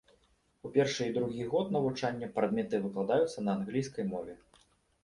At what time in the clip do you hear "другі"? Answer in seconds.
1.17-1.45